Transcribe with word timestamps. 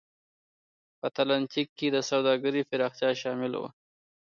په 0.99 1.05
اتلانتیک 1.09 1.67
کې 1.77 1.87
د 1.91 1.97
سوداګرۍ 2.09 2.61
پراختیا 2.69 3.09
شامل 3.21 3.53
و. 3.57 3.63